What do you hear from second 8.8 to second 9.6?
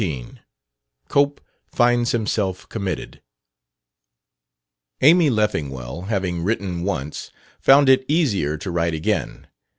again.